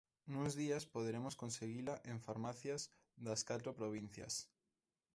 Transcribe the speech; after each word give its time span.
Nuns 0.33 0.53
días 0.61 0.85
poderemos 0.93 1.35
conseguila 1.41 1.95
en 2.11 2.17
farmacias 2.27 2.81
das 3.25 3.41
catro 3.49 3.71
provincias. 3.79 4.33